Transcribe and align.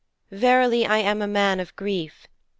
Verily 0.31 0.83
I 0.87 0.97
am 0.97 1.21
a 1.21 1.27
man 1.27 1.59
of 1.59 1.75
grief. 1.75 2.25